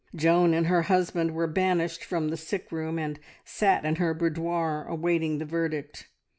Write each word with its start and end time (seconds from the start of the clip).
Joan 0.15 0.55
and 0.55 0.65
her 0.65 0.81
husband 0.81 1.35
were 1.35 1.45
banished 1.45 2.03
from 2.03 2.29
the 2.29 2.35
sickroom, 2.35 2.97
and 2.97 3.19
sat 3.45 3.85
in 3.85 3.97
her 3.97 4.15
boudoir 4.15 4.83
awaiting 4.89 5.37
the 5.37 5.45
verdict. 5.45 6.07